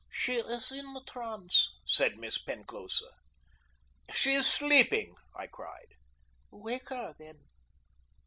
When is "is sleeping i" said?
4.33-5.45